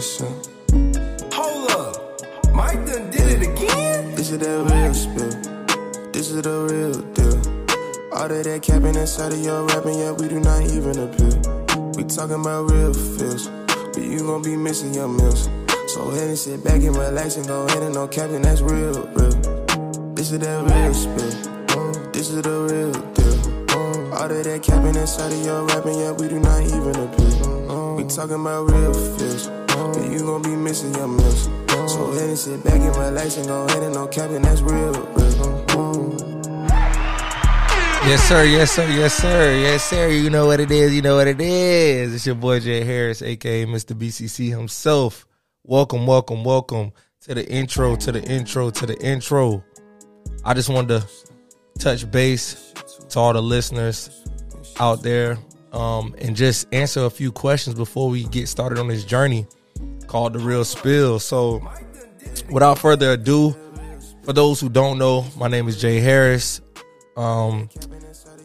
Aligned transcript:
for 0.00 0.06
sure. 0.06 0.34
Hold 1.32 1.70
up, 1.72 2.54
Mike 2.54 2.86
done 2.86 3.10
did 3.10 3.42
it 3.42 3.42
again. 3.42 4.14
This 4.14 4.30
is 4.30 4.38
that 4.38 4.56
real 4.72 4.94
spill. 4.94 6.12
This 6.12 6.30
is 6.30 6.42
the 6.42 6.56
real 6.70 7.00
deal. 7.12 7.36
All 8.12 8.24
of 8.24 8.44
that 8.44 8.62
capping 8.62 8.94
inside 8.94 9.32
of 9.32 9.40
your 9.40 9.66
rapping, 9.66 9.98
yeah, 9.98 10.12
we 10.12 10.28
do 10.28 10.40
not 10.40 10.62
even 10.62 10.98
appeal. 10.98 11.36
We 11.96 12.04
talking 12.04 12.40
about 12.40 12.70
real 12.70 12.94
feels, 12.94 13.48
but 13.92 14.02
you 14.02 14.20
gon' 14.20 14.42
be 14.42 14.56
missing 14.56 14.94
your 14.94 15.08
meals. 15.08 15.48
So 15.88 16.08
ahead 16.10 16.28
and 16.28 16.38
sit 16.38 16.64
back 16.64 16.82
and 16.82 16.96
relax 16.96 17.36
and 17.36 17.46
go 17.46 17.66
ahead 17.66 17.82
and 17.82 17.94
no 17.94 18.08
capping, 18.08 18.42
that's 18.42 18.60
real, 18.62 19.04
real. 19.14 19.36
This 20.14 20.32
is 20.32 20.38
that 20.38 20.64
real 20.64 20.94
spill. 20.94 22.12
This 22.12 22.30
is 22.30 22.42
the 22.42 22.50
real 22.50 22.92
deal. 22.92 24.14
All 24.14 24.24
of 24.24 24.44
that 24.44 24.62
capping 24.62 24.96
inside 24.96 25.32
of 25.32 25.44
your 25.44 25.64
rapping, 25.66 25.98
yeah, 26.00 26.12
we 26.12 26.28
do 26.28 26.40
not 26.40 26.62
even 26.62 26.96
appeal. 26.96 27.96
We 27.96 28.04
talking 28.04 28.40
about 28.40 28.70
real 28.70 28.94
feels 28.94 29.59
but 29.88 30.10
you 30.10 30.20
gon' 30.20 30.42
be 30.42 30.54
missing 30.56 30.94
your 30.94 31.08
meals. 31.08 31.48
So 31.86 32.12
ahead 32.12 32.36
sit 32.36 32.62
back 32.64 32.80
and 32.80 32.96
relax 32.96 33.36
and 33.36 33.46
go 33.46 33.64
ahead 33.64 33.82
and 33.82 33.94
no 33.94 34.06
capping, 34.06 34.42
that's 34.42 34.60
real, 34.60 34.92
real. 34.92 35.20
Yes, 38.02 38.22
sir. 38.28 38.44
Yes, 38.44 38.72
sir. 38.72 38.88
Yes, 38.88 39.14
sir. 39.14 39.54
Yes, 39.54 39.84
sir. 39.84 40.08
You 40.08 40.30
know 40.30 40.46
what 40.46 40.58
it 40.58 40.70
is. 40.70 40.94
You 40.94 41.02
know 41.02 41.16
what 41.16 41.28
it 41.28 41.40
is. 41.40 42.14
It's 42.14 42.26
your 42.26 42.34
boy 42.34 42.58
Jay 42.58 42.82
Harris, 42.82 43.22
aka 43.22 43.66
Mr. 43.66 43.94
BCC 43.94 44.48
himself. 44.50 45.26
Welcome, 45.64 46.06
welcome, 46.06 46.42
welcome 46.42 46.92
to 47.20 47.34
the 47.34 47.46
intro, 47.48 47.96
to 47.96 48.10
the 48.10 48.22
intro, 48.22 48.70
to 48.70 48.86
the 48.86 48.98
intro. 49.00 49.62
I 50.44 50.54
just 50.54 50.70
wanted 50.70 51.02
to 51.02 51.08
touch 51.78 52.10
base 52.10 52.72
to 53.10 53.18
all 53.18 53.34
the 53.34 53.42
listeners 53.42 54.10
out 54.80 55.02
there 55.02 55.38
um, 55.72 56.14
and 56.18 56.34
just 56.34 56.72
answer 56.72 57.04
a 57.04 57.10
few 57.10 57.30
questions 57.30 57.76
before 57.76 58.08
we 58.08 58.24
get 58.24 58.48
started 58.48 58.78
on 58.78 58.88
this 58.88 59.04
journey 59.04 59.46
called 60.10 60.32
Tha 60.32 60.40
Real 60.40 60.64
Spill. 60.64 61.20
So, 61.20 61.62
without 62.50 62.78
further 62.78 63.12
ado, 63.12 63.54
for 64.24 64.32
those 64.32 64.60
who 64.60 64.68
don't 64.68 64.98
know, 64.98 65.24
my 65.38 65.48
name 65.48 65.68
is 65.68 65.80
Jay 65.80 66.00
Harris. 66.00 66.60
Um, 67.16 67.70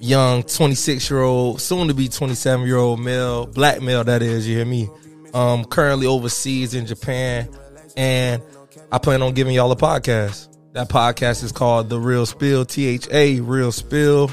young 0.00 0.42
26 0.42 1.08
year 1.08 1.22
old, 1.22 1.60
soon 1.60 1.88
to 1.88 1.94
be 1.94 2.08
27 2.08 2.66
year 2.66 2.76
old 2.76 3.00
male, 3.00 3.46
black 3.46 3.80
male, 3.80 4.02
that 4.04 4.22
is, 4.22 4.46
you 4.46 4.56
hear 4.56 4.66
me? 4.66 4.90
Um, 5.32 5.64
currently 5.64 6.06
overseas 6.06 6.74
in 6.74 6.84
Japan, 6.84 7.48
and 7.96 8.42
I 8.90 8.98
plan 8.98 9.22
on 9.22 9.32
giving 9.32 9.54
y'all 9.54 9.72
a 9.72 9.76
podcast. 9.76 10.48
That 10.72 10.88
podcast 10.88 11.44
is 11.44 11.52
called 11.52 11.88
Tha 11.90 11.98
Real 11.98 12.26
Spill, 12.26 12.64
T 12.64 12.86
H 12.86 13.08
A, 13.10 13.40
Real 13.40 13.72
Spill. 13.72 14.30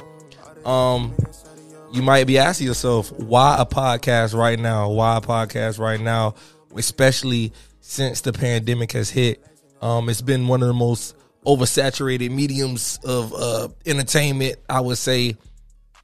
Um, 0.65 1.13
you 1.93 2.01
might 2.01 2.27
be 2.27 2.37
asking 2.37 2.67
yourself, 2.67 3.11
why 3.11 3.57
a 3.59 3.65
podcast 3.65 4.37
right 4.37 4.59
now? 4.59 4.89
Why 4.89 5.17
a 5.17 5.21
podcast 5.21 5.79
right 5.79 5.99
now? 5.99 6.35
Especially 6.75 7.53
since 7.81 8.21
the 8.21 8.33
pandemic 8.33 8.91
has 8.91 9.09
hit. 9.09 9.43
Um, 9.81 10.09
it's 10.09 10.21
been 10.21 10.47
one 10.47 10.61
of 10.61 10.67
the 10.67 10.73
most 10.73 11.15
oversaturated 11.45 12.31
mediums 12.31 12.99
of 13.03 13.33
uh, 13.33 13.69
entertainment, 13.85 14.57
I 14.69 14.81
would 14.81 14.97
say, 14.97 15.37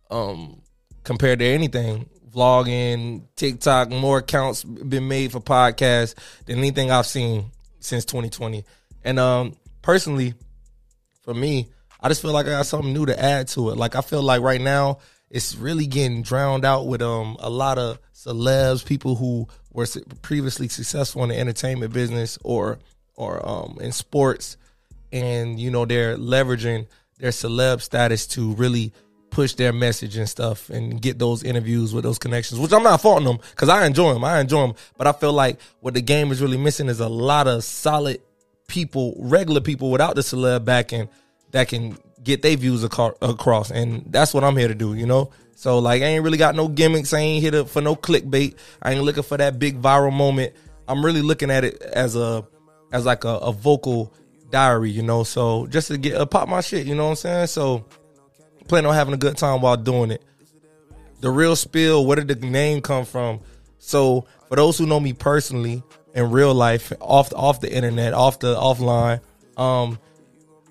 um, 0.10 0.62
compared 1.04 1.40
to 1.40 1.46
anything. 1.46 2.10
Vlogging, 2.34 3.24
TikTok, 3.36 3.90
more 3.90 4.18
accounts 4.18 4.64
been 4.64 5.08
made 5.08 5.32
for 5.32 5.40
podcasts 5.40 6.16
than 6.46 6.58
anything 6.58 6.92
I've 6.92 7.06
seen 7.06 7.52
since 7.80 8.04
2020. 8.06 8.66
And 9.04 9.20
um, 9.20 9.56
personally, 9.82 10.34
for 11.24 11.34
me, 11.34 11.70
I 12.02 12.10
just 12.10 12.22
feel 12.22 12.34
like 12.34 12.46
I 12.46 12.50
got 12.50 12.66
something 12.66 12.94
new 12.94 13.06
to 13.06 13.20
add 13.20 13.48
to 13.50 13.70
it. 13.70 13.78
Like 13.78 13.96
I 13.96 14.02
feel 14.02 14.22
like 14.22 14.42
right 14.42 14.62
now 14.62 15.00
it's 15.30 15.56
really 15.56 15.88
getting 15.88 16.22
drowned 16.22 16.66
out 16.66 16.88
with 16.88 17.02
um 17.02 17.38
a 17.40 17.50
lot 17.50 17.78
of 17.78 18.00
celebs, 18.14 18.86
people 18.86 19.16
who 19.16 19.48
were 19.76 19.86
previously 20.22 20.68
successful 20.68 21.24
in 21.24 21.30
the 21.30 21.38
entertainment 21.38 21.94
business 21.94 22.40
or 22.44 22.80
or 23.16 23.48
um 23.48 23.78
in 23.82 23.92
sports, 23.92 24.58
and 25.12 25.60
you 25.60 25.70
know 25.70 25.86
they're 25.86 26.18
leveraging 26.18 26.88
their 27.20 27.32
celeb 27.32 27.82
status 27.82 28.26
to 28.28 28.54
really 28.54 28.92
push 29.30 29.54
their 29.56 29.74
message 29.74 30.16
and 30.16 30.30
stuff 30.30 30.70
and 30.70 31.02
get 31.02 31.20
those 31.20 31.44
interviews 31.44 31.94
with 31.94 32.06
those 32.06 32.18
connections, 32.18 32.60
which 32.60 32.72
I'm 32.72 32.84
not 32.84 33.02
faulting 33.02 33.28
them 33.28 33.40
because 33.52 33.68
I 33.68 33.86
enjoy 33.86 34.14
them. 34.14 34.24
I 34.24 34.40
enjoy 34.40 34.68
them. 34.68 34.76
But 34.98 35.08
I 35.08 35.12
feel 35.12 35.34
like 35.34 35.60
what 35.82 35.94
the 35.94 36.02
game 36.02 36.32
is 36.32 36.42
really 36.42 36.58
missing 36.58 36.88
is 36.88 37.02
a 37.02 37.10
lot 37.10 37.48
of 37.48 37.66
solid 37.66 38.22
people, 38.68 39.14
regular 39.20 39.60
people 39.60 39.92
without 39.92 40.16
the 40.16 40.22
celeb 40.22 40.64
backing 40.64 41.10
that 41.52 41.68
can 41.68 41.98
get 42.26 42.42
their 42.42 42.58
views 42.58 42.84
across. 42.84 43.72
And 43.72 44.04
that's 44.08 44.34
what 44.34 44.44
I'm 44.44 44.58
here 44.58 44.68
to 44.68 44.76
do, 44.76 44.94
you 44.94 45.06
know? 45.06 45.32
So, 45.56 45.80
like, 45.80 46.02
I 46.02 46.06
ain't 46.08 46.24
really 46.26 46.38
got 46.38 46.56
no 46.56 46.68
gimmicks. 46.68 47.14
I 47.14 47.20
ain't 47.20 47.42
here 47.42 47.64
for 47.64 47.82
no 47.82 47.96
clickbait. 47.96 48.56
I 48.82 48.92
ain't 48.92 49.04
looking 49.04 49.24
for 49.24 49.38
that 49.38 49.58
big 49.58 49.82
viral 49.82 50.12
moment. 50.12 50.54
I'm 50.88 51.06
really 51.06 51.22
looking 51.22 51.50
at 51.50 51.64
it 51.64 51.82
as 51.82 52.18
a, 52.18 52.46
as 52.92 53.06
like 53.06 53.24
a, 53.24 53.30
a 53.30 53.54
vocal 53.54 54.14
diary, 54.52 54.92
you 54.92 55.04
know? 55.04 55.24
So, 55.24 55.68
just 55.68 55.88
to 55.88 55.98
get, 55.98 56.16
uh, 56.16 56.26
pop 56.26 56.50
my 56.50 56.60
shit, 56.60 56.86
you 56.86 56.96
know 56.96 57.06
what 57.06 57.12
I'm 57.12 57.16
saying? 57.16 57.48
So, 57.48 57.86
plan 58.68 58.86
on 58.86 58.94
having 58.94 59.14
a 59.14 59.18
good 59.18 59.38
time 59.38 59.62
while 59.62 59.78
doing 59.78 60.12
it. 60.12 60.22
The 61.22 61.30
real 61.30 61.56
spill, 61.56 62.06
where 62.06 62.18
did 62.18 62.28
the 62.28 62.48
name 62.48 62.82
come 62.82 63.06
from? 63.06 63.40
So 63.80 64.26
for 64.48 64.56
those 64.56 64.78
who 64.78 64.86
know 64.86 65.00
me 65.00 65.14
personally 65.14 65.84
in 66.14 66.32
real 66.32 66.54
life, 66.54 66.92
off 67.00 67.34
off 67.34 67.62
the 67.62 67.72
internet, 67.72 68.14
off 68.14 68.40
the 68.40 68.56
offline, 68.56 69.22
um, 69.58 70.00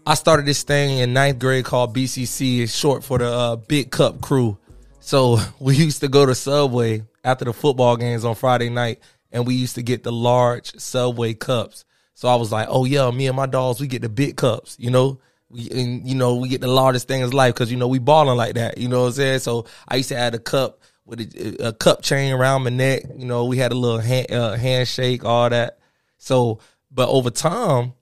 I 0.07 0.15
started 0.15 0.45
this 0.45 0.65
thing 0.65 0.99
in 0.99 1.15
ninth 1.15 1.39
grade 1.39 1.65
called 1.65 1.97
BCC. 1.97 2.69
Short 2.69 3.03
for 3.03 3.17
the 3.17 3.27
uh, 3.27 3.57
Big 3.57 3.91
Cup 3.91 4.21
Crew. 4.21 4.59
So 5.01 5.39
we 5.59 5.77
used 5.77 6.01
to 6.01 6.09
go 6.09 6.27
to 6.27 6.35
Subway 6.35 7.05
after 7.25 7.47
the 7.47 7.55
football 7.55 7.97
games 7.97 8.23
on 8.25 8.35
Friday 8.35 8.69
night, 8.69 9.01
and 9.33 9.47
we 9.47 9.55
used 9.55 9.77
to 9.77 9.83
get 9.83 10.03
the 10.03 10.13
large 10.13 10.75
Subway 10.79 11.33
cups. 11.33 11.87
So 12.13 12.29
I 12.29 12.35
was 12.35 12.53
like, 12.53 12.69
oh 12.71 12.85
yeah, 12.85 13.11
me 13.11 13.29
and 13.29 13.37
my 13.37 13.47
dogs, 13.47 13.81
we 13.81 13.87
get 13.87 14.03
the 14.03 14.11
big 14.11 14.37
cups, 14.37 14.77
you 14.79 14.91
know. 14.91 15.21
We, 15.49 15.71
and 15.71 16.07
you 16.07 16.15
know, 16.15 16.37
we 16.37 16.49
get 16.49 16.61
the 16.61 16.69
largest 16.69 17.09
thing 17.09 17.23
in 17.23 17.31
life 17.31 17.55
because 17.55 17.71
you 17.71 17.79
know 17.79 17.89
we 17.89 17.99
balling 17.99 18.37
like 18.37 18.55
that. 18.57 18.77
You 18.77 18.89
know 18.89 19.03
what 19.03 19.09
I'm 19.09 19.13
saying? 19.13 19.39
So 19.39 19.65
I 19.89 19.97
used 19.97 20.11
to 20.11 20.17
add 20.17 20.35
a 20.35 20.39
cup 20.39 20.81
with 21.07 21.21
a, 21.21 21.69
a 21.69 21.73
cup 21.73 22.03
chain 22.03 22.35
around 22.35 22.65
my 22.65 22.71
neck. 22.71 23.05
You 23.17 23.25
know, 23.25 23.47
we 23.47 23.57
had 23.57 23.73
a 23.73 23.75
little 23.75 24.01
hand, 24.01 24.31
uh, 24.31 24.53
handshake, 24.55 25.25
all 25.25 25.49
that. 25.49 25.79
So, 26.19 26.61
but 26.91 27.09
over 27.09 27.31
time, 27.31 27.95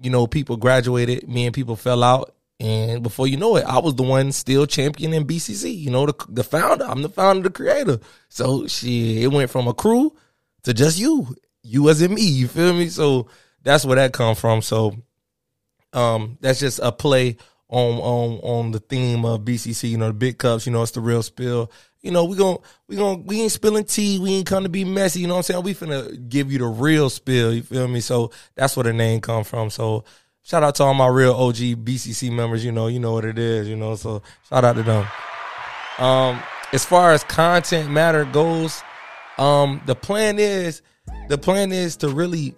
you 0.00 0.10
know, 0.10 0.26
people 0.26 0.56
graduated. 0.56 1.28
Me 1.28 1.46
and 1.46 1.54
people 1.54 1.76
fell 1.76 2.02
out, 2.02 2.34
and 2.60 3.02
before 3.02 3.26
you 3.26 3.36
know 3.36 3.56
it, 3.56 3.64
I 3.64 3.78
was 3.78 3.94
the 3.94 4.02
one 4.02 4.32
still 4.32 4.66
championing 4.66 5.26
BCC. 5.26 5.76
You 5.76 5.90
know, 5.90 6.06
the 6.06 6.14
the 6.28 6.44
founder. 6.44 6.84
I'm 6.84 7.02
the 7.02 7.08
founder, 7.08 7.44
the 7.44 7.50
creator. 7.50 8.00
So, 8.28 8.66
shit, 8.66 9.22
it 9.22 9.28
went 9.28 9.50
from 9.50 9.68
a 9.68 9.74
crew 9.74 10.14
to 10.64 10.74
just 10.74 10.98
you, 10.98 11.34
you 11.62 11.88
as 11.88 12.02
in 12.02 12.14
me. 12.14 12.22
You 12.22 12.48
feel 12.48 12.74
me? 12.74 12.88
So 12.88 13.28
that's 13.62 13.84
where 13.84 13.96
that 13.96 14.12
come 14.12 14.34
from. 14.34 14.62
So 14.62 14.94
um, 15.92 16.38
that's 16.40 16.60
just 16.60 16.80
a 16.82 16.92
play 16.92 17.36
on 17.68 17.98
on 17.98 18.40
on 18.40 18.70
the 18.70 18.78
theme 18.78 19.24
of 19.24 19.40
BCC. 19.40 19.90
You 19.90 19.98
know, 19.98 20.08
the 20.08 20.14
big 20.14 20.38
cups. 20.38 20.66
You 20.66 20.72
know, 20.72 20.82
it's 20.82 20.92
the 20.92 21.00
real 21.00 21.22
spill. 21.22 21.70
You 22.02 22.10
know, 22.10 22.24
we 22.24 22.36
gon' 22.36 22.58
we 22.88 22.96
gon' 22.96 23.24
we 23.24 23.40
ain't 23.40 23.52
spilling 23.52 23.84
tea. 23.84 24.18
We 24.18 24.34
ain't 24.34 24.46
come 24.46 24.62
to 24.64 24.68
be 24.68 24.84
messy. 24.84 25.20
You 25.20 25.26
know 25.26 25.34
what 25.34 25.50
I'm 25.50 25.62
saying? 25.62 25.64
We 25.64 25.74
finna 25.74 26.28
give 26.28 26.52
you 26.52 26.58
the 26.58 26.66
real 26.66 27.08
spill. 27.08 27.52
You 27.54 27.62
feel 27.62 27.88
me? 27.88 28.00
So 28.00 28.30
that's 28.54 28.76
where 28.76 28.84
the 28.84 28.92
name 28.92 29.20
come 29.20 29.44
from. 29.44 29.70
So 29.70 30.04
shout 30.42 30.62
out 30.62 30.74
to 30.76 30.84
all 30.84 30.94
my 30.94 31.08
real 31.08 31.32
OG 31.32 31.56
BCC 31.56 32.30
members. 32.30 32.64
You 32.64 32.72
know, 32.72 32.88
you 32.88 33.00
know 33.00 33.12
what 33.12 33.24
it 33.24 33.38
is. 33.38 33.68
You 33.68 33.76
know, 33.76 33.96
so 33.96 34.22
shout 34.48 34.64
out 34.64 34.76
to 34.76 34.82
them. 34.82 35.06
Um, 35.98 36.42
as 36.72 36.84
far 36.84 37.12
as 37.12 37.24
content 37.24 37.90
matter 37.90 38.24
goes, 38.26 38.82
um, 39.38 39.80
the 39.86 39.94
plan 39.94 40.38
is 40.38 40.82
the 41.28 41.38
plan 41.38 41.72
is 41.72 41.96
to 41.98 42.08
really 42.08 42.54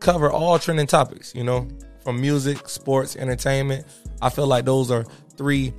cover 0.00 0.30
all 0.30 0.58
trending 0.58 0.86
topics. 0.86 1.34
You 1.34 1.44
know, 1.44 1.68
from 2.02 2.20
music, 2.20 2.68
sports, 2.68 3.16
entertainment. 3.16 3.86
I 4.20 4.30
feel 4.30 4.46
like 4.46 4.64
those 4.64 4.90
are 4.90 5.04
three 5.36 5.72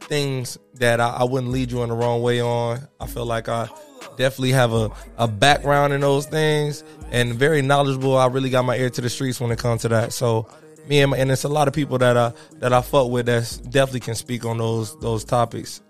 things 0.00 0.58
that 0.74 1.00
I, 1.00 1.08
I, 1.08 1.24
wouldn't 1.24 1.52
lead 1.52 1.70
you 1.70 1.82
in 1.82 1.90
the 1.90 1.94
wrong 1.94 2.22
way 2.22 2.40
on. 2.40 2.80
I 2.98 3.06
feel 3.06 3.26
like 3.26 3.48
I 3.48 3.68
definitely 4.16 4.52
have 4.52 4.72
a, 4.72 4.90
a 5.18 5.28
background 5.28 5.92
in 5.92 6.00
those 6.00 6.26
things 6.26 6.82
and 7.10 7.34
very 7.34 7.62
knowledgeable. 7.62 8.16
I 8.16 8.26
really 8.26 8.50
got 8.50 8.64
my 8.64 8.76
ear 8.76 8.90
to 8.90 9.00
the 9.00 9.10
streets 9.10 9.40
when 9.40 9.50
it 9.50 9.58
comes 9.58 9.82
to 9.82 9.88
that. 9.88 10.12
So 10.12 10.48
me 10.88 11.00
and, 11.00 11.10
my, 11.10 11.18
and 11.18 11.30
it's 11.30 11.44
a 11.44 11.48
lot 11.48 11.68
of 11.68 11.74
people 11.74 11.98
that 11.98 12.16
I 12.16 12.32
that 12.54 12.72
I 12.72 12.80
fuck 12.80 13.10
with 13.10 13.26
that 13.26 13.60
definitely 13.70 14.00
can 14.00 14.14
speak 14.14 14.44
on 14.44 14.58
those 14.58 14.98
those 15.00 15.24
topics. 15.24 15.82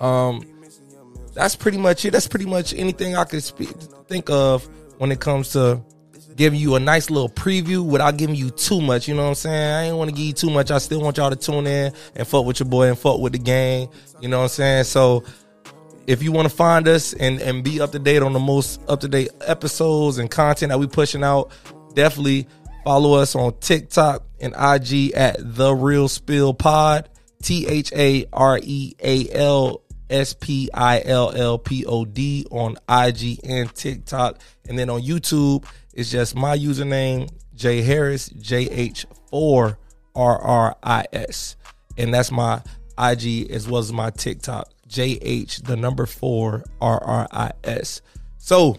Um, 0.00 0.46
that's 1.34 1.56
pretty 1.56 1.78
much 1.78 2.04
it. 2.04 2.10
That's 2.10 2.28
pretty 2.28 2.46
much 2.46 2.74
anything 2.74 3.16
I 3.16 3.24
could 3.24 3.42
speak, 3.42 3.70
think 4.06 4.28
of 4.28 4.68
when 4.98 5.10
it 5.10 5.20
comes 5.20 5.50
to 5.50 5.82
giving 6.36 6.58
you 6.60 6.74
a 6.74 6.80
nice 6.80 7.10
little 7.10 7.28
preview 7.28 7.84
without 7.84 8.16
giving 8.16 8.36
you 8.36 8.50
too 8.50 8.80
much. 8.80 9.08
You 9.08 9.14
know 9.14 9.22
what 9.22 9.28
I'm 9.28 9.34
saying? 9.34 9.72
I 9.72 9.82
ain't 9.84 9.96
want 9.96 10.10
to 10.10 10.16
give 10.16 10.26
you 10.26 10.32
too 10.32 10.50
much. 10.50 10.70
I 10.70 10.78
still 10.78 11.00
want 11.00 11.16
y'all 11.16 11.30
to 11.30 11.36
tune 11.36 11.66
in 11.66 11.92
and 12.16 12.26
fuck 12.26 12.44
with 12.44 12.60
your 12.60 12.68
boy 12.68 12.88
and 12.88 12.98
fuck 12.98 13.20
with 13.20 13.32
the 13.32 13.38
gang. 13.38 13.88
You 14.20 14.28
know 14.28 14.38
what 14.38 14.44
I'm 14.44 14.48
saying? 14.50 14.84
So 14.84 15.24
if 16.06 16.22
you 16.22 16.32
want 16.32 16.48
to 16.48 16.54
find 16.54 16.88
us 16.88 17.12
and, 17.12 17.40
and 17.40 17.62
be 17.62 17.80
up 17.80 17.92
to 17.92 17.98
date 17.98 18.22
on 18.22 18.32
the 18.32 18.40
most 18.40 18.80
up 18.88 19.00
to 19.00 19.08
date 19.08 19.30
episodes 19.46 20.18
and 20.18 20.30
content 20.30 20.70
that 20.70 20.78
we 20.78 20.86
pushing 20.86 21.22
out, 21.22 21.50
definitely 21.94 22.48
follow 22.84 23.14
us 23.14 23.34
on 23.34 23.56
TikTok 23.60 24.24
and 24.40 24.54
IG 24.54 25.12
at 25.12 25.36
Tha 25.38 25.74
Real 25.74 26.08
Spill 26.08 26.54
Pod. 26.54 27.08
T 27.42 27.66
H 27.66 27.92
A 27.92 28.24
R 28.32 28.58
E 28.62 28.94
A 29.02 29.30
L 29.32 29.82
S 30.08 30.32
P 30.34 30.70
I 30.72 31.02
L 31.04 31.32
L 31.34 31.58
P 31.58 31.84
O 31.84 32.04
D 32.04 32.46
on 32.50 32.76
IG 32.88 33.40
and 33.44 33.74
TikTok. 33.74 34.38
And 34.68 34.78
then 34.78 34.88
on 34.88 35.02
YouTube, 35.02 35.64
it's 35.94 36.10
just 36.10 36.34
my 36.34 36.56
username 36.56 37.30
J 37.54 37.82
Harris, 37.82 38.28
JH4 38.30 39.76
RRIS. 40.14 41.56
And 41.98 42.14
that's 42.14 42.30
my 42.30 42.62
IG 42.98 43.50
as 43.50 43.68
well 43.68 43.80
as 43.80 43.92
my 43.92 44.10
TikTok, 44.10 44.68
JH, 44.88 45.64
the 45.64 45.76
number 45.76 46.06
four 46.06 46.64
RRIS. 46.80 48.00
So, 48.38 48.78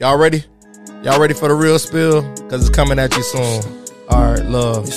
y'all 0.00 0.18
ready? 0.18 0.44
Y'all 1.02 1.20
ready 1.20 1.34
for 1.34 1.48
the 1.48 1.54
real 1.54 1.78
spill? 1.78 2.22
Because 2.34 2.68
it's 2.68 2.74
coming 2.74 2.98
at 2.98 3.16
you 3.16 3.22
soon. 3.22 3.84
All 4.08 4.32
right, 4.32 4.44
love. 4.44 4.88